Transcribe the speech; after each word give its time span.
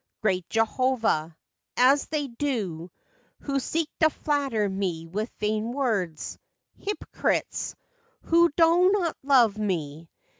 Great 0.23 0.49
Jehovah!' 0.49 1.37
as 1.91 2.07
they 2.07 2.25
do 2.27 2.89
who 3.41 3.59
Seek 3.59 3.87
to 3.99 4.09
flatter 4.09 4.67
me 4.67 5.05
with 5.05 5.29
vain 5.37 5.73
words. 5.73 6.39
Hypocrites! 6.79 7.75
who 8.23 8.51
do 8.57 8.89
not 8.89 9.15
love 9.21 9.59
me 9.59 10.09